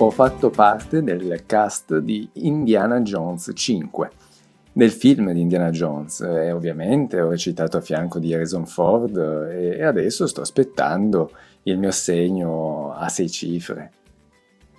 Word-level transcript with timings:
ho 0.00 0.10
fatto 0.10 0.50
parte 0.50 1.02
del 1.02 1.42
cast 1.44 1.98
di 1.98 2.28
Indiana 2.34 3.00
Jones 3.00 3.50
5 3.52 4.10
del 4.72 4.92
film 4.92 5.32
di 5.32 5.40
Indiana 5.40 5.70
Jones 5.70 6.20
e 6.20 6.52
ovviamente 6.52 7.20
ho 7.20 7.30
recitato 7.30 7.78
a 7.78 7.80
fianco 7.80 8.20
di 8.20 8.32
Harrison 8.32 8.64
Ford 8.64 9.16
e 9.50 9.82
adesso 9.82 10.28
sto 10.28 10.40
aspettando 10.40 11.32
il 11.64 11.78
mio 11.78 11.88
assegno 11.88 12.92
a 12.92 13.08
sei 13.08 13.28
cifre. 13.28 13.90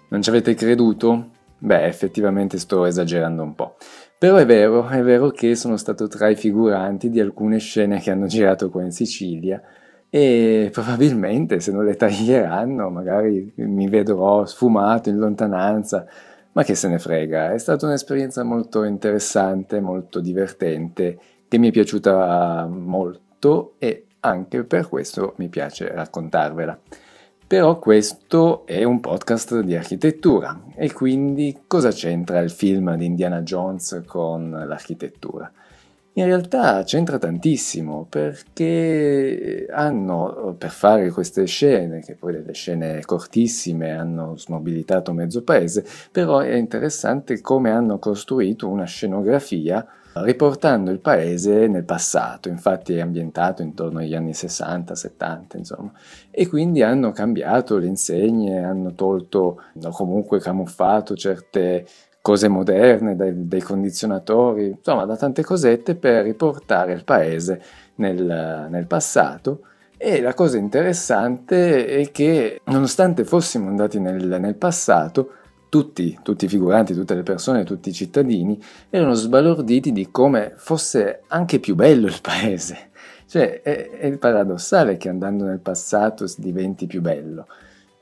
Non 0.08 0.22
ci 0.22 0.30
avete 0.30 0.54
creduto? 0.54 1.32
Beh, 1.58 1.84
effettivamente 1.84 2.58
sto 2.58 2.86
esagerando 2.86 3.44
un 3.44 3.56
po'. 3.56 3.76
Però 4.18 4.38
è 4.38 4.46
vero, 4.46 4.88
è 4.88 5.02
vero 5.04 5.32
che 5.32 5.56
sono 5.56 5.76
stato 5.76 6.08
tra 6.08 6.30
i 6.30 6.36
figuranti 6.36 7.10
di 7.10 7.20
alcune 7.20 7.58
scene 7.58 8.00
che 8.00 8.12
hanno 8.12 8.28
girato 8.28 8.70
qua 8.70 8.84
in 8.84 8.92
Sicilia 8.92 9.62
e 10.10 10.70
probabilmente 10.72 11.60
se 11.60 11.72
non 11.72 11.86
le 11.86 11.96
taglieranno 11.96 12.90
magari 12.90 13.52
mi 13.56 13.88
vedrò 13.88 14.46
sfumato 14.46 15.10
in 15.10 15.18
lontananza, 15.18 16.06
ma 16.54 16.64
che 16.64 16.76
se 16.76 16.88
ne 16.88 16.98
frega, 16.98 17.54
è 17.54 17.58
stata 17.60 17.86
un'esperienza 17.86 18.44
molto 18.44 18.84
interessante, 18.84 19.80
molto 19.80 20.20
divertente, 20.20 21.18
che 21.48 21.58
mi 21.58 21.70
è 21.70 21.72
piaciuta 21.72 22.68
molto 22.70 23.74
e 23.78 24.06
anche 24.22 24.64
per 24.64 24.90
questo 24.90 25.34
mi 25.38 25.48
piace 25.48 25.92
raccontarvela. 25.94 26.78
Però 27.48 27.80
questo 27.80 28.66
è 28.68 28.84
un 28.84 29.00
podcast 29.00 29.62
di 29.62 29.76
architettura 29.76 30.66
e 30.76 30.94
quindi 30.94 31.62
cosa 31.66 31.90
c'entra 31.90 32.40
il 32.40 32.52
film 32.52 32.96
di 32.96 33.06
Indiana 33.06 33.42
Jones 33.42 34.04
con 34.06 34.52
l'architettura? 34.52 35.52
In 36.20 36.26
realtà 36.26 36.84
c'entra 36.84 37.18
tantissimo 37.18 38.06
perché 38.10 39.66
hanno, 39.72 40.54
per 40.58 40.70
fare 40.70 41.12
queste 41.12 41.46
scene, 41.46 42.02
che 42.02 42.16
poi 42.16 42.34
delle 42.34 42.52
scene 42.52 43.00
cortissime 43.06 43.92
hanno 43.92 44.36
smobilitato 44.36 45.14
mezzo 45.14 45.44
paese, 45.44 45.86
però 46.12 46.40
è 46.40 46.56
interessante 46.56 47.40
come 47.40 47.72
hanno 47.72 48.00
costruito 48.00 48.68
una 48.68 48.84
scenografia 48.84 49.88
riportando 50.16 50.92
il 50.92 51.00
paese 51.00 51.68
nel 51.68 51.86
passato, 51.86 52.50
infatti 52.50 52.96
è 52.96 53.00
ambientato 53.00 53.62
intorno 53.62 54.00
agli 54.00 54.14
anni 54.14 54.34
60, 54.34 54.96
70, 54.96 55.58
insomma, 55.58 55.94
e 56.30 56.50
quindi 56.50 56.82
hanno 56.82 57.12
cambiato 57.12 57.78
le 57.78 57.86
insegne, 57.86 58.62
hanno 58.62 58.94
tolto 58.94 59.62
o 59.82 59.90
comunque 59.92 60.40
camuffato 60.40 61.16
certe 61.16 61.86
cose 62.22 62.48
moderne, 62.48 63.16
dai, 63.16 63.48
dai, 63.48 63.62
condizionatori, 63.62 64.68
insomma 64.78 65.06
da 65.06 65.16
tante 65.16 65.44
cosette 65.44 65.96
per 65.96 66.24
riportare 66.24 66.94
il 66.94 67.04
paese 67.04 67.62
nel, 67.96 68.68
nel 68.70 68.88
passato. 68.88 69.62
E 69.98 70.22
la 70.22 70.34
cosa 70.34 70.58
interessante 70.58 71.86
è 71.86 72.12
che 72.12 72.62
nonostante 72.66 73.26
fossimo 73.26 73.68
andati 73.68 74.00
nel, 74.00 74.40
nel 74.40 74.56
passato, 74.56 75.32
tutti, 75.70 76.18
tutti, 76.24 76.46
i 76.46 76.48
figuranti, 76.48 76.94
tutte 76.94 77.16
le 77.16 77.24
persone, 77.24 77.64
tutti 77.64 77.90
i 77.90 77.94
cittadini 77.94 78.60
erano 78.90 79.14
sbalorditi 79.14 79.92
di 79.92 80.10
come 80.10 80.54
fosse 80.56 81.24
anche 81.28 81.60
più 81.60 81.76
bello 81.76 82.08
il 82.08 82.20
paese. 82.22 82.90
Cioè, 83.28 83.62
è, 83.62 83.90
è 83.92 84.18
paradossale 84.18 84.98
che 84.98 85.10
andando 85.10 85.44
nel 85.46 85.60
passato 85.60 86.26
diventi 86.38 86.88
più 86.88 87.02
bello. 87.02 87.46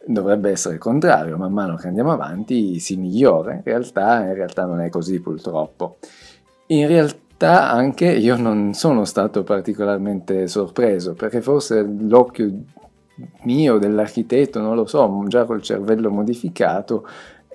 Dovrebbe 0.09 0.51
essere 0.51 0.75
il 0.75 0.79
contrario, 0.79 1.35
man 1.35 1.51
mano 1.51 1.75
che 1.75 1.87
andiamo 1.87 2.13
avanti 2.13 2.79
si 2.79 2.95
migliora, 2.95 3.51
in 3.51 3.61
realtà, 3.63 4.23
in 4.23 4.33
realtà 4.35 4.63
non 4.63 4.79
è 4.79 4.87
così 4.87 5.19
purtroppo. 5.19 5.97
In 6.67 6.87
realtà 6.87 7.69
anche 7.69 8.05
io 8.05 8.37
non 8.37 8.73
sono 8.73 9.03
stato 9.03 9.43
particolarmente 9.43 10.47
sorpreso, 10.47 11.13
perché 11.13 11.41
forse 11.41 11.81
l'occhio 11.83 12.49
mio 13.43 13.77
dell'architetto, 13.79 14.61
non 14.61 14.75
lo 14.75 14.85
so, 14.85 15.25
già 15.27 15.43
col 15.43 15.61
cervello 15.61 16.09
modificato, 16.09 17.05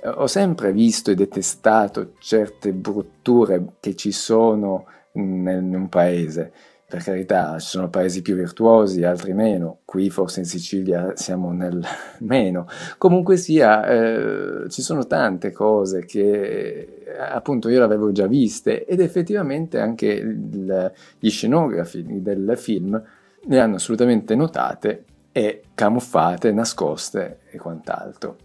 ho 0.04 0.26
sempre 0.26 0.72
visto 0.72 1.10
e 1.10 1.14
detestato 1.14 2.12
certe 2.18 2.72
brutture 2.72 3.64
che 3.80 3.94
ci 3.94 4.12
sono 4.12 4.84
in 5.12 5.72
un 5.74 5.88
paese. 5.88 6.52
Per 6.92 7.02
carità, 7.02 7.58
ci 7.58 7.68
sono 7.68 7.88
paesi 7.88 8.20
più 8.20 8.34
virtuosi, 8.34 9.02
altri 9.02 9.32
meno. 9.32 9.78
Qui 9.86 10.10
forse 10.10 10.40
in 10.40 10.44
Sicilia 10.44 11.16
siamo 11.16 11.50
nel 11.50 11.82
meno. 12.20 12.66
Comunque 12.98 13.38
sia, 13.38 13.86
eh, 13.86 14.68
ci 14.68 14.82
sono 14.82 15.06
tante 15.06 15.52
cose 15.52 16.04
che 16.04 17.06
appunto 17.18 17.70
io 17.70 17.78
l'avevo 17.78 18.12
già 18.12 18.26
viste 18.26 18.84
ed 18.84 19.00
effettivamente 19.00 19.80
anche 19.80 20.06
il, 20.06 20.92
gli 21.18 21.30
scenografi 21.30 22.04
del 22.20 22.52
film 22.58 23.02
le 23.44 23.58
hanno 23.58 23.76
assolutamente 23.76 24.34
notate 24.34 25.04
e 25.32 25.62
camuffate, 25.74 26.52
nascoste 26.52 27.38
e 27.50 27.56
quant'altro. 27.56 28.36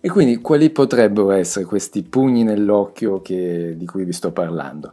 E 0.00 0.08
quindi 0.08 0.36
quali 0.36 0.70
potrebbero 0.70 1.32
essere 1.32 1.64
questi 1.64 2.04
pugni 2.04 2.44
nell'occhio 2.44 3.20
che, 3.20 3.74
di 3.76 3.86
cui 3.86 4.04
vi 4.04 4.12
sto 4.12 4.30
parlando? 4.30 4.92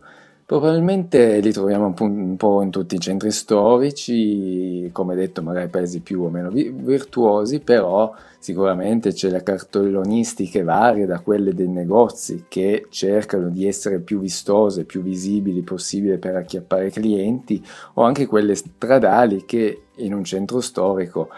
Probabilmente 0.50 1.42
li 1.42 1.52
troviamo 1.52 1.94
un 2.00 2.36
po' 2.36 2.64
in 2.64 2.72
tutti 2.72 2.96
i 2.96 3.00
centri 3.00 3.30
storici, 3.30 4.90
come 4.92 5.14
detto 5.14 5.44
magari 5.44 5.68
paesi 5.68 6.00
più 6.00 6.24
o 6.24 6.30
meno 6.32 6.50
virtuosi, 6.50 7.60
però 7.60 8.12
sicuramente 8.40 9.14
c'è 9.14 9.30
le 9.30 9.44
cartellonistiche 9.44 10.64
varie 10.64 11.06
da 11.06 11.20
quelle 11.20 11.54
dei 11.54 11.68
negozi 11.68 12.46
che 12.48 12.88
cercano 12.90 13.50
di 13.50 13.68
essere 13.68 14.00
più 14.00 14.20
vistose, 14.20 14.86
più 14.86 15.04
visibili 15.04 15.62
possibile 15.62 16.18
per 16.18 16.38
acchiappare 16.38 16.90
clienti, 16.90 17.64
o 17.94 18.02
anche 18.02 18.26
quelle 18.26 18.56
stradali 18.56 19.46
che 19.46 19.84
in 19.98 20.16
un 20.16 20.24
centro 20.24 20.62
storico 20.62 21.30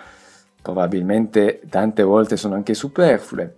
probabilmente 0.62 1.60
tante 1.70 2.04
volte 2.04 2.38
sono 2.38 2.56
anche 2.56 2.74
superflue 2.74 3.56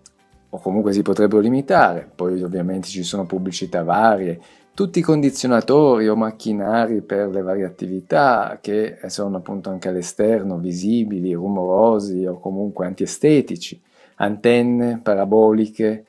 o 0.50 0.60
comunque 0.60 0.94
si 0.94 1.04
potrebbero 1.04 1.42
limitare, 1.42 2.10
poi 2.14 2.42
ovviamente 2.42 2.88
ci 2.88 3.04
sono 3.04 3.28
pubblicità 3.28 3.84
varie, 3.84 4.40
tutti 4.74 5.00
i 5.00 5.04
condizionatori 5.04 6.08
o 6.08 6.16
macchinari 6.16 7.02
per 7.02 7.30
le 7.30 7.42
varie 7.42 7.64
attività 7.64 8.58
che 8.60 8.98
sono 9.08 9.38
appunto 9.38 9.70
anche 9.70 9.90
all'esterno 9.90 10.58
visibili, 10.58 11.34
rumorosi 11.34 12.26
o 12.26 12.40
comunque 12.40 12.88
antiestetici, 12.88 13.80
antenne 14.16 15.00
paraboliche 15.02 16.06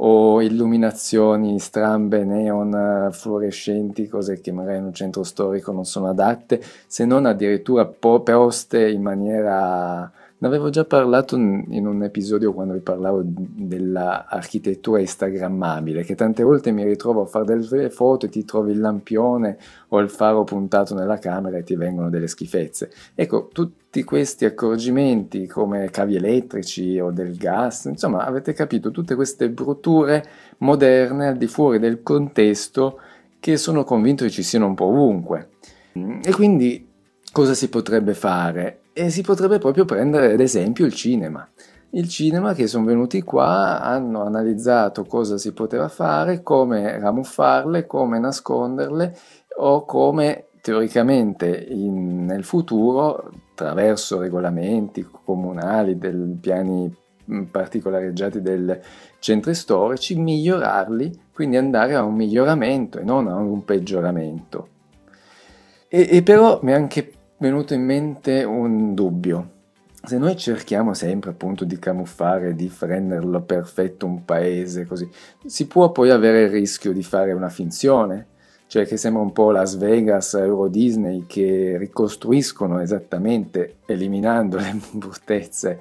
o 0.00 0.40
illuminazioni 0.40 1.58
strambe 1.58 2.24
neon 2.24 3.08
fluorescenti, 3.12 4.08
cose 4.08 4.40
che 4.40 4.52
magari 4.52 4.78
in 4.78 4.84
un 4.84 4.94
centro 4.94 5.22
storico 5.22 5.72
non 5.72 5.84
sono 5.84 6.08
adatte, 6.08 6.62
se 6.86 7.04
non 7.04 7.26
addirittura 7.26 7.84
poste 7.84 8.88
in 8.88 9.02
maniera 9.02 10.10
ne 10.40 10.46
avevo 10.46 10.70
già 10.70 10.84
parlato 10.84 11.34
in 11.36 11.84
un 11.84 12.02
episodio 12.04 12.52
quando 12.52 12.74
vi 12.74 12.80
parlavo 12.80 13.22
dell'architettura 13.24 15.00
instagrammabile, 15.00 16.04
che 16.04 16.14
tante 16.14 16.44
volte 16.44 16.70
mi 16.70 16.84
ritrovo 16.84 17.22
a 17.22 17.26
fare 17.26 17.44
delle 17.44 17.90
foto 17.90 18.26
e 18.26 18.28
ti 18.28 18.44
trovi 18.44 18.70
il 18.70 18.78
lampione 18.78 19.58
o 19.88 19.98
il 19.98 20.08
faro 20.08 20.44
puntato 20.44 20.94
nella 20.94 21.18
camera 21.18 21.56
e 21.58 21.64
ti 21.64 21.74
vengono 21.74 22.08
delle 22.08 22.28
schifezze. 22.28 22.90
Ecco, 23.16 23.48
tutti 23.52 24.04
questi 24.04 24.44
accorgimenti 24.44 25.48
come 25.48 25.90
cavi 25.90 26.14
elettrici 26.14 27.00
o 27.00 27.10
del 27.10 27.36
gas, 27.36 27.86
insomma, 27.86 28.24
avete 28.24 28.52
capito, 28.52 28.92
tutte 28.92 29.16
queste 29.16 29.50
brutture 29.50 30.24
moderne 30.58 31.26
al 31.26 31.36
di 31.36 31.48
fuori 31.48 31.80
del 31.80 32.02
contesto 32.02 33.00
che 33.40 33.56
sono 33.56 33.82
convinto 33.82 34.24
che 34.24 34.30
ci 34.30 34.44
siano 34.44 34.66
un 34.66 34.74
po' 34.74 34.84
ovunque. 34.84 35.48
E 36.22 36.30
quindi 36.32 36.88
cosa 37.32 37.54
si 37.54 37.68
potrebbe 37.68 38.14
fare? 38.14 38.82
E 39.00 39.10
si 39.10 39.22
potrebbe 39.22 39.58
proprio 39.58 39.84
prendere 39.84 40.32
ad 40.32 40.40
esempio 40.40 40.84
il 40.84 40.92
cinema. 40.92 41.48
Il 41.90 42.08
cinema 42.08 42.52
che 42.52 42.66
sono 42.66 42.84
venuti 42.84 43.22
qua, 43.22 43.80
hanno 43.80 44.24
analizzato 44.24 45.04
cosa 45.04 45.38
si 45.38 45.52
poteva 45.52 45.86
fare, 45.86 46.42
come 46.42 46.98
ramuffarle, 46.98 47.86
come 47.86 48.18
nasconderle 48.18 49.16
o 49.58 49.84
come 49.84 50.46
teoricamente 50.60 51.46
in, 51.68 52.24
nel 52.24 52.42
futuro, 52.42 53.30
attraverso 53.52 54.18
regolamenti 54.18 55.06
comunali, 55.24 55.96
del, 55.96 56.36
piani 56.40 56.92
particolareggiati 57.48 58.42
del 58.42 58.80
centri 59.20 59.54
storici, 59.54 60.16
migliorarli, 60.16 61.26
quindi 61.32 61.56
andare 61.56 61.94
a 61.94 62.02
un 62.02 62.16
miglioramento 62.16 62.98
e 62.98 63.04
non 63.04 63.28
a 63.28 63.36
un 63.36 63.64
peggioramento. 63.64 64.68
E, 65.86 66.08
e 66.10 66.22
però 66.24 66.58
mi 66.62 66.72
è 66.72 66.74
anche 66.74 67.12
venuto 67.38 67.74
in 67.74 67.84
mente 67.84 68.44
un 68.44 68.94
dubbio. 68.94 69.56
Se 70.02 70.16
noi 70.16 70.36
cerchiamo 70.36 70.94
sempre 70.94 71.30
appunto 71.30 71.64
di 71.64 71.78
camuffare, 71.78 72.54
di 72.54 72.72
renderlo 72.78 73.42
perfetto 73.42 74.06
un 74.06 74.24
paese 74.24 74.86
così, 74.86 75.08
si 75.44 75.66
può 75.66 75.90
poi 75.90 76.10
avere 76.10 76.42
il 76.42 76.50
rischio 76.50 76.92
di 76.92 77.02
fare 77.02 77.32
una 77.32 77.48
finzione, 77.48 78.26
cioè 78.68 78.86
che 78.86 78.96
sembra 78.96 79.22
un 79.22 79.32
po' 79.32 79.50
Las 79.50 79.76
Vegas, 79.76 80.34
Euro 80.34 80.68
Disney 80.68 81.24
che 81.26 81.76
ricostruiscono 81.78 82.80
esattamente 82.80 83.78
eliminando 83.86 84.56
le 84.56 84.78
bruttezze 84.92 85.80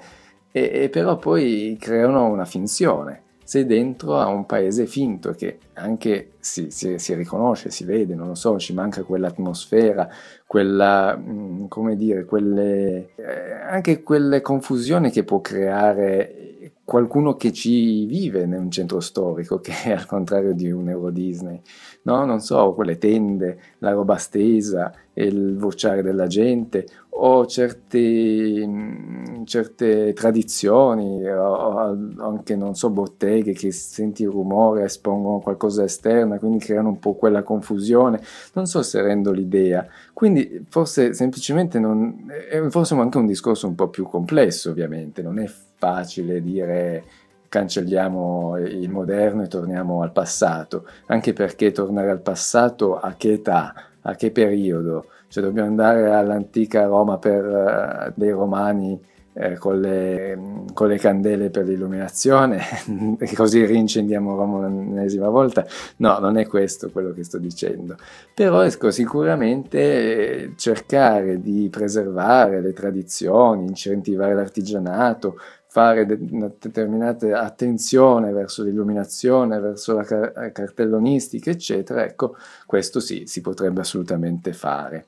e, 0.52 0.72
e 0.74 0.90
però 0.90 1.18
poi 1.18 1.78
creano 1.80 2.28
una 2.28 2.46
finzione 2.46 3.24
sei 3.48 3.66
dentro 3.66 4.18
a 4.18 4.28
un 4.28 4.46
paese 4.46 4.86
finto 4.88 5.32
che 5.32 5.58
anche 5.76 6.32
si, 6.38 6.70
si, 6.70 7.00
si, 7.00 7.14
riconosce, 7.14 7.70
si 7.70 7.86
vede, 7.86 8.14
non 8.14 8.28
lo 8.28 8.36
so, 8.36 8.60
ci 8.60 8.74
manca 8.74 9.04
quell'atmosfera, 9.04 10.10
quella, 10.46 11.16
mm, 11.16 11.68
come 11.68 11.96
dire, 11.96 12.26
quelle, 12.26 13.12
eh, 13.16 13.54
anche 13.70 14.04
quelle 14.04 14.42
confusioni 14.42 15.12
che 15.12 15.24
può 15.24 15.40
creare 15.40 16.48
qualcuno 16.84 17.36
che 17.36 17.54
ci 17.54 18.06
vive 18.06 18.44
in 18.44 18.54
un 18.54 18.70
centro 18.70 19.00
storico, 19.00 19.60
che 19.62 19.74
è 19.84 19.92
al 19.92 20.06
contrario 20.06 20.54
di 20.54 20.70
un 20.70 20.90
Euro 20.90 21.10
Disney, 21.10 21.62
no? 22.04 22.26
Non 22.26 22.42
so, 22.42 22.74
quelle 22.74 22.98
tende, 22.98 23.60
la 23.80 23.92
roba 23.92 24.18
stesa, 24.18 24.94
il 25.14 25.58
vociare 25.58 26.02
della 26.02 26.28
gente, 26.28 26.86
o 27.20 27.46
certe, 27.48 28.66
mm, 28.68 29.44
certe 29.46 30.14
tradizioni, 30.14 31.28
o 31.28 31.78
anche, 32.18 32.56
non 32.56 32.76
so, 32.76 32.90
botteghe 32.90 33.54
che 33.54 33.72
senti 33.72 34.24
il 34.24 34.30
rumore, 34.30 34.84
espongono 34.84 35.40
qualcosa 35.40 35.84
esterno, 35.84 36.38
quindi 36.38 36.60
creano 36.60 36.90
un 36.90 37.00
po' 37.00 37.14
quella 37.14 37.42
confusione, 37.44 38.22
non 38.54 38.68
so 38.68 38.84
se 38.84 39.02
rendo 39.02 39.32
l'idea. 39.32 39.88
Quindi 40.14 40.66
forse 40.70 41.14
semplicemente 41.14 41.80
non, 41.80 42.32
è 42.50 42.62
forse 42.68 42.94
anche 42.96 43.18
un 43.18 43.26
discorso 43.26 43.68
un 43.68 43.76
po' 43.76 43.88
più 43.88 44.08
complesso, 44.08 44.70
ovviamente, 44.70 45.22
non 45.22 45.40
è 45.40 45.52
facile 45.78 46.42
dire 46.42 47.04
cancelliamo 47.50 48.58
il 48.58 48.90
moderno 48.90 49.44
e 49.44 49.48
torniamo 49.48 50.02
al 50.02 50.12
passato, 50.12 50.86
anche 51.08 51.34
perché 51.34 51.72
tornare 51.72 52.12
al 52.12 52.20
passato 52.22 52.98
a 53.00 53.14
che 53.14 53.34
età, 53.34 53.74
a 54.08 54.16
che 54.16 54.32
periodo? 54.32 55.06
Cioè 55.28 55.44
dobbiamo 55.44 55.68
andare 55.68 56.10
all'antica 56.12 56.86
Roma 56.86 57.18
per 57.18 57.46
uh, 57.46 58.14
dei 58.16 58.32
romani 58.32 59.00
eh, 59.34 59.58
con, 59.58 59.80
le, 59.80 60.64
con, 60.74 60.88
le, 60.88 60.98
candele 60.98 61.52
per 61.52 61.66
l'illuminazione 61.66 62.60
così 63.36 63.64
rincendiamo 63.66 64.36
Roma 64.36 64.68
l'ennesima 64.68 65.30
volta. 65.30 65.66
No, 65.98 66.18
non 66.20 66.38
è 66.38 66.48
questo 66.48 66.90
quello 66.90 67.14
che 67.14 67.24
sto 67.24 67.38
dicendo. 67.38 67.98
Però 68.34 68.62
ecco, 68.62 68.90
sicuramente 68.90 69.80
eh, 69.80 70.54
cercare 70.56 71.40
di 71.40 71.68
preservare 71.70 72.62
le 72.62 72.74
tradizioni, 72.74 73.66
incentivare 73.66 74.34
l'artigianato, 74.34 75.38
fare 75.78 76.08
de- 76.08 76.18
una 76.32 76.52
determinata 76.60 77.40
attenzione 77.40 78.32
verso 78.32 78.64
l'illuminazione, 78.64 79.60
verso 79.60 79.94
la 79.94 80.04
car- 80.04 80.52
cartellonistica, 80.52 81.52
eccetera, 81.52 82.04
ecco, 82.04 82.36
questo 82.66 83.00
sì, 83.00 83.28
si 83.28 83.42
potrebbe 83.42 83.82
assolutamente 83.82 84.54
fare. 84.54 85.06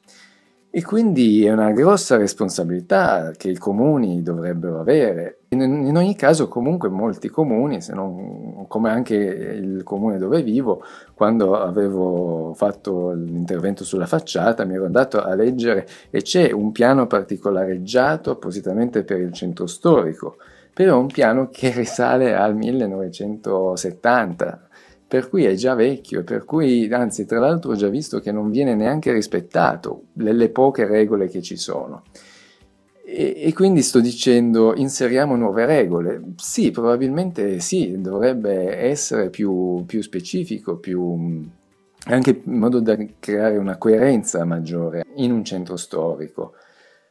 E 0.70 0.84
quindi 0.84 1.44
è 1.44 1.52
una 1.52 1.72
grossa 1.72 2.18
responsabilità 2.18 3.32
che 3.36 3.50
i 3.50 3.58
comuni 3.58 4.22
dovrebbero 4.22 4.80
avere. 4.80 5.40
In, 5.50 5.62
in, 5.62 5.98
ogni 5.98 6.16
caso, 6.16 6.48
comunque, 6.48 6.90
molti 6.90 7.30
comuni, 7.30 7.82
se 7.82 7.96
non, 7.96 8.66
come 8.68 8.92
anche 8.92 9.16
il 9.16 9.82
comune 9.82 10.20
dove 10.20 10.44
vivo, 10.44 10.84
quando 11.16 11.60
avevo 11.60 12.54
fatto 12.54 13.14
l'intervento 13.14 13.84
sulla 13.84 14.06
facciata, 14.06 14.66
mi 14.66 14.76
ero 14.76 14.86
andato 14.86 15.20
a 15.20 15.34
leggere 15.34 15.88
e 16.12 16.22
c'è 16.22 16.52
un 16.52 16.72
piano 16.72 17.08
particolareggiato 17.08 18.30
appositamente 18.30 19.04
per 19.04 19.20
il 19.20 19.34
centro 19.34 19.66
storico, 19.66 20.36
però 20.74 21.00
un 21.00 21.08
piano 21.08 21.50
che 21.50 21.72
risale 21.76 22.36
al 22.36 22.56
1970 22.56 24.70
per 25.10 25.28
cui 25.28 25.46
è 25.46 25.56
già 25.56 25.74
vecchio, 25.74 26.24
per 26.24 26.46
cui 26.46 26.88
anzi 26.94 27.26
tra 27.26 27.40
l'altro 27.40 27.72
ho 27.72 27.76
già 27.76 27.88
visto 27.88 28.20
che 28.20 28.32
non 28.32 28.52
viene 28.52 28.76
neanche 28.76 29.12
rispettato 29.12 30.04
nelle 30.14 30.50
poche 30.50 30.86
regole 30.86 31.28
che 31.28 31.42
ci 31.42 31.58
sono. 31.58 32.04
E, 33.04 33.34
e, 33.38 33.54
quindi 33.54 33.82
sto 33.82 34.02
dicendo 34.02 34.76
inseriamo 34.76 35.36
nuove 35.36 35.66
regole. 35.66 36.22
Sì, 36.36 36.70
probabilmente 36.70 37.60
sì, 37.60 38.00
dovrebbe 38.00 38.78
essere 38.78 39.32
più, 39.32 39.84
più 39.88 40.04
specifico, 40.04 40.78
più, 40.78 41.44
anche 42.06 42.42
in 42.46 42.60
modo 42.60 42.80
da 42.80 42.96
creare 43.18 43.58
una 43.58 43.78
coerenza 43.78 44.46
maggiore 44.46 45.06
in 45.16 45.32
un 45.32 45.44
centro 45.44 45.76
storico. 45.76 46.54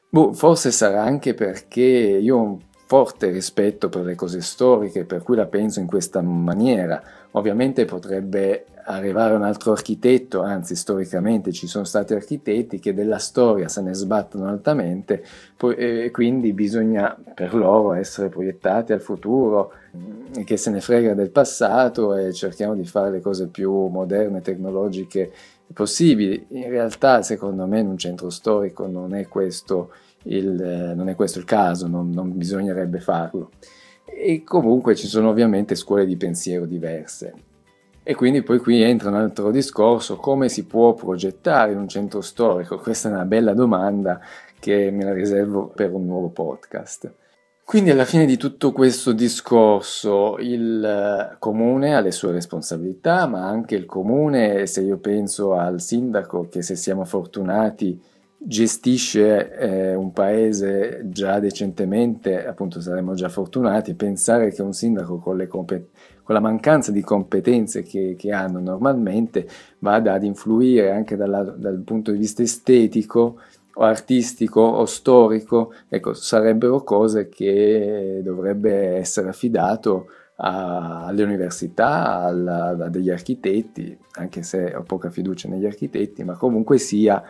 Boh, 0.08 0.32
forse 0.32 0.70
sarà 0.70 1.02
anche 1.02 1.34
perché 1.34 1.82
io 1.82 2.36
ho 2.36 2.42
un 2.42 2.58
forte 2.88 3.28
rispetto 3.28 3.90
per 3.90 4.02
le 4.02 4.14
cose 4.14 4.40
storiche, 4.40 5.04
per 5.04 5.22
cui 5.22 5.36
la 5.36 5.44
penso 5.44 5.78
in 5.78 5.86
questa 5.86 6.22
maniera. 6.22 7.02
Ovviamente 7.32 7.84
potrebbe 7.84 8.64
arrivare 8.86 9.34
un 9.34 9.42
altro 9.42 9.72
architetto, 9.72 10.40
anzi 10.40 10.74
storicamente 10.74 11.52
ci 11.52 11.66
sono 11.66 11.84
stati 11.84 12.14
architetti 12.14 12.78
che 12.78 12.94
della 12.94 13.18
storia 13.18 13.68
se 13.68 13.82
ne 13.82 13.92
sbattono 13.92 14.48
altamente 14.48 15.22
e 15.76 16.10
quindi 16.10 16.54
bisogna 16.54 17.14
per 17.34 17.54
loro 17.54 17.92
essere 17.92 18.30
proiettati 18.30 18.94
al 18.94 19.02
futuro 19.02 19.72
e 20.34 20.44
che 20.44 20.56
se 20.56 20.70
ne 20.70 20.80
frega 20.80 21.12
del 21.12 21.28
passato 21.28 22.14
e 22.14 22.32
cerchiamo 22.32 22.74
di 22.74 22.86
fare 22.86 23.10
le 23.10 23.20
cose 23.20 23.48
più 23.48 23.88
moderne, 23.88 24.40
tecnologiche 24.40 25.30
possibili. 25.74 26.46
In 26.52 26.70
realtà 26.70 27.20
secondo 27.20 27.66
me 27.66 27.80
in 27.80 27.88
un 27.88 27.98
centro 27.98 28.30
storico 28.30 28.86
non 28.86 29.14
è 29.14 29.28
questo 29.28 29.90
il, 29.90 30.07
non 30.24 31.08
è 31.08 31.14
questo 31.14 31.38
il 31.38 31.44
caso, 31.44 31.86
non, 31.86 32.10
non 32.10 32.36
bisognerebbe 32.36 33.00
farlo. 33.00 33.50
E 34.04 34.42
comunque 34.42 34.94
ci 34.94 35.06
sono 35.06 35.28
ovviamente 35.28 35.74
scuole 35.74 36.06
di 36.06 36.16
pensiero 36.16 36.66
diverse. 36.66 37.32
E 38.02 38.14
quindi 38.14 38.42
poi 38.42 38.58
qui 38.58 38.80
entra 38.80 39.10
un 39.10 39.16
altro 39.16 39.50
discorso, 39.50 40.16
come 40.16 40.48
si 40.48 40.64
può 40.64 40.94
progettare 40.94 41.74
un 41.74 41.88
centro 41.88 42.22
storico? 42.22 42.78
Questa 42.78 43.08
è 43.08 43.12
una 43.12 43.26
bella 43.26 43.52
domanda 43.52 44.18
che 44.58 44.90
me 44.90 45.04
la 45.04 45.12
riservo 45.12 45.66
per 45.66 45.92
un 45.92 46.06
nuovo 46.06 46.30
podcast. 46.30 47.12
Quindi 47.68 47.90
alla 47.90 48.06
fine 48.06 48.24
di 48.24 48.38
tutto 48.38 48.72
questo 48.72 49.12
discorso 49.12 50.38
il 50.38 51.36
comune 51.38 51.94
ha 51.94 52.00
le 52.00 52.12
sue 52.12 52.32
responsabilità, 52.32 53.26
ma 53.26 53.46
anche 53.46 53.74
il 53.74 53.84
comune, 53.84 54.66
se 54.66 54.80
io 54.80 54.96
penso 54.96 55.52
al 55.52 55.78
sindaco 55.78 56.48
che 56.48 56.62
se 56.62 56.76
siamo 56.76 57.04
fortunati 57.04 58.00
gestisce 58.40 59.52
eh, 59.56 59.94
un 59.94 60.12
paese 60.12 61.02
già 61.06 61.40
decentemente, 61.40 62.46
appunto 62.46 62.80
saremmo 62.80 63.14
già 63.14 63.28
fortunati, 63.28 63.94
pensare 63.94 64.52
che 64.52 64.62
un 64.62 64.72
sindaco 64.72 65.18
con, 65.18 65.44
compet- 65.48 65.88
con 66.22 66.34
la 66.34 66.40
mancanza 66.40 66.92
di 66.92 67.02
competenze 67.02 67.82
che, 67.82 68.14
che, 68.16 68.32
hanno 68.32 68.60
normalmente 68.60 69.48
vada 69.80 70.12
ad 70.12 70.22
influire 70.22 70.92
anche 70.92 71.16
dalla, 71.16 71.42
dal 71.42 71.78
punto 71.78 72.12
di 72.12 72.18
vista 72.18 72.42
estetico 72.42 73.40
o 73.74 73.82
artistico 73.82 74.60
o 74.60 74.84
storico, 74.86 75.72
ecco, 75.88 76.14
sarebbero 76.14 76.82
cose 76.82 77.28
che 77.28 78.20
dovrebbe 78.22 78.96
essere 78.96 79.28
affidato 79.28 80.06
a, 80.36 81.06
alle 81.06 81.22
università, 81.22 82.20
alla, 82.20 82.68
a 82.68 82.88
degli 82.88 83.10
architetti, 83.10 83.96
anche 84.12 84.42
se 84.42 84.74
ho 84.74 84.82
poca 84.82 85.10
fiducia 85.10 85.48
negli 85.48 85.66
architetti, 85.66 86.24
ma 86.24 86.34
comunque 86.34 86.78
sia 86.78 87.22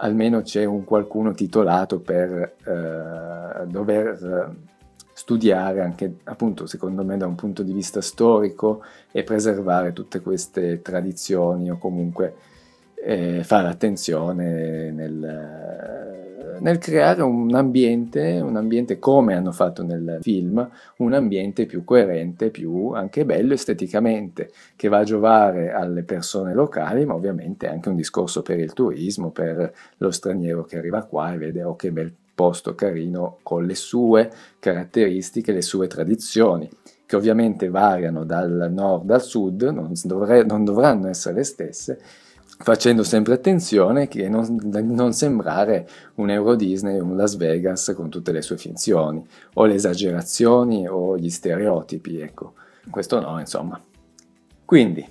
almeno 0.00 0.42
c'è 0.42 0.64
un 0.64 0.84
qualcuno 0.84 1.32
titolato 1.32 2.00
per 2.00 2.56
eh, 2.64 3.66
dover 3.66 4.56
studiare 5.12 5.82
anche 5.82 6.16
appunto 6.24 6.66
secondo 6.66 7.04
me 7.04 7.16
da 7.18 7.26
un 7.26 7.34
punto 7.34 7.62
di 7.62 7.72
vista 7.72 8.00
storico 8.00 8.82
e 9.12 9.22
preservare 9.22 9.92
tutte 9.92 10.20
queste 10.20 10.80
tradizioni 10.80 11.70
o 11.70 11.76
comunque 11.76 12.34
eh, 12.94 13.44
fare 13.44 13.68
attenzione 13.68 14.90
nel, 14.90 15.99
nel 16.60 16.78
creare 16.78 17.22
un 17.22 17.54
ambiente, 17.54 18.40
un 18.40 18.56
ambiente 18.56 18.98
come 18.98 19.34
hanno 19.34 19.52
fatto 19.52 19.82
nel 19.82 20.18
film, 20.20 20.68
un 20.98 21.12
ambiente 21.12 21.66
più 21.66 21.84
coerente, 21.84 22.50
più 22.50 22.92
anche 22.92 23.24
bello 23.24 23.54
esteticamente, 23.54 24.50
che 24.76 24.88
va 24.88 24.98
a 24.98 25.04
giovare 25.04 25.72
alle 25.72 26.02
persone 26.02 26.54
locali, 26.54 27.04
ma 27.04 27.14
ovviamente 27.14 27.68
anche 27.68 27.88
un 27.88 27.96
discorso 27.96 28.42
per 28.42 28.58
il 28.58 28.72
turismo, 28.72 29.30
per 29.30 29.72
lo 29.98 30.10
straniero 30.10 30.64
che 30.64 30.78
arriva 30.78 31.02
qua 31.04 31.32
e 31.32 31.38
vede 31.38 31.62
oh 31.62 31.76
che 31.76 31.92
bel 31.92 32.12
posto 32.34 32.74
carino 32.74 33.38
con 33.42 33.66
le 33.66 33.74
sue 33.74 34.30
caratteristiche, 34.58 35.52
le 35.52 35.62
sue 35.62 35.86
tradizioni 35.88 36.68
che 37.10 37.16
ovviamente 37.16 37.68
variano 37.68 38.24
dal 38.24 38.68
nord 38.70 39.10
al 39.10 39.20
sud, 39.20 39.62
non, 39.62 39.92
dovre- 40.04 40.44
non 40.44 40.64
dovranno 40.64 41.08
essere 41.08 41.34
le 41.34 41.42
stesse, 41.42 42.00
facendo 42.58 43.02
sempre 43.02 43.34
attenzione 43.34 44.08
che 44.08 44.28
non, 44.28 44.58
non, 44.62 45.12
sembrare 45.12 45.88
un 46.16 46.30
Euro 46.30 46.54
Disney 46.54 46.98
o 46.98 47.04
un 47.04 47.16
Las 47.16 47.36
Vegas 47.36 47.92
con 47.94 48.10
tutte 48.10 48.32
le 48.32 48.42
sue 48.42 48.58
finzioni, 48.58 49.24
o 49.54 49.64
le 49.64 49.74
esagerazioni 49.74 50.86
o 50.86 51.16
gli 51.16 51.30
stereotipi, 51.30 52.20
ecco. 52.20 52.54
Questo 52.90 53.20
no, 53.20 53.38
insomma. 53.38 53.80
Quindi, 54.64 55.06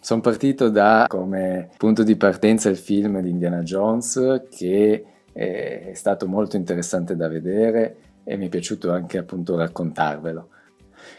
sono 0.00 0.20
partito 0.20 0.68
da 0.68 1.06
come 1.08 1.70
punto 1.76 2.02
di 2.02 2.16
partenza 2.16 2.68
il 2.68 2.76
film 2.76 3.20
di 3.20 3.30
Indiana 3.30 3.62
Jones, 3.62 4.44
che 4.50 5.04
è 5.32 5.90
stato 5.94 6.26
molto 6.26 6.56
interessante 6.56 7.16
da 7.16 7.28
vedere 7.28 7.96
e 8.24 8.36
mi 8.36 8.46
è 8.46 8.48
piaciuto 8.48 8.92
anche 8.92 9.18
appunto 9.18 9.56
raccontarvelo. 9.56 10.48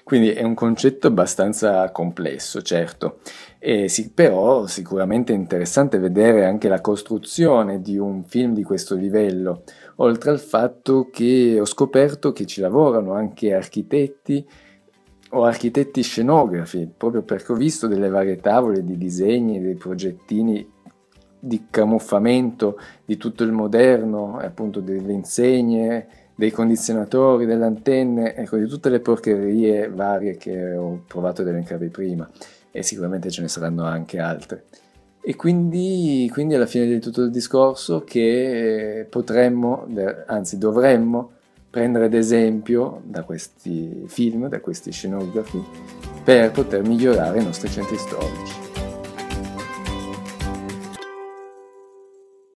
Quindi 0.03 0.31
è 0.31 0.43
un 0.43 0.53
concetto 0.53 1.07
abbastanza 1.07 1.91
complesso, 1.91 2.61
certo, 2.61 3.19
sì, 3.87 4.11
però 4.13 4.65
sicuramente 4.67 5.33
è 5.33 5.35
interessante 5.35 5.97
vedere 5.99 6.45
anche 6.45 6.67
la 6.67 6.81
costruzione 6.81 7.81
di 7.81 7.97
un 7.97 8.23
film 8.23 8.53
di 8.53 8.63
questo 8.63 8.95
livello, 8.95 9.63
oltre 9.97 10.31
al 10.31 10.39
fatto 10.39 11.09
che 11.11 11.57
ho 11.59 11.65
scoperto 11.65 12.31
che 12.31 12.45
ci 12.45 12.61
lavorano 12.61 13.13
anche 13.13 13.53
architetti 13.53 14.47
o 15.31 15.43
architetti 15.43 16.01
scenografi, 16.01 16.89
proprio 16.95 17.23
perché 17.23 17.51
ho 17.51 17.55
visto 17.55 17.87
delle 17.87 18.07
varie 18.07 18.37
tavole 18.37 18.83
di 18.83 18.97
disegni, 18.97 19.59
dei 19.59 19.75
progettini 19.75 20.75
di 21.39 21.65
camuffamento 21.69 22.79
di 23.03 23.17
tutto 23.17 23.43
il 23.43 23.51
moderno, 23.51 24.37
appunto 24.37 24.79
delle 24.79 25.11
insegne, 25.11 26.07
dei 26.37 26.51
condizionatori, 26.51 27.47
delle 27.47 27.65
antenne, 27.65 28.35
ecco, 28.35 28.57
di 28.57 28.67
tutte 28.67 28.89
le 28.89 28.99
porcherie 28.99 29.89
varie 29.89 30.37
che 30.37 30.75
ho 30.75 31.01
provato 31.07 31.41
ad 31.41 31.47
elencarvi 31.47 31.89
prima 31.89 32.29
e 32.69 32.83
sicuramente 32.83 33.31
ce 33.31 33.41
ne 33.41 33.47
saranno 33.47 33.85
anche 33.85 34.19
altre. 34.19 34.65
E 35.19 35.35
quindi, 35.35 36.29
quindi 36.31 36.53
alla 36.53 36.67
fine 36.67 36.85
di 36.85 36.99
tutto 36.99 37.23
il 37.23 37.31
discorso 37.31 38.03
che 38.03 39.07
potremmo, 39.09 39.87
anzi 40.27 40.59
dovremmo, 40.59 41.31
prendere 41.71 42.05
ad 42.05 42.13
esempio 42.13 43.01
da 43.03 43.23
questi 43.23 44.03
film, 44.05 44.47
da 44.47 44.59
questi 44.59 44.91
scenografi, 44.91 45.61
per 46.23 46.51
poter 46.51 46.87
migliorare 46.87 47.39
i 47.39 47.43
nostri 47.43 47.67
centri 47.67 47.97
storici. 47.97 48.66